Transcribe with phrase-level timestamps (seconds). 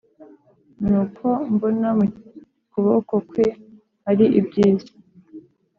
[0.85, 2.05] Nuko mbona mu
[2.71, 3.45] kuboko kwe
[4.05, 4.89] hari ibyiza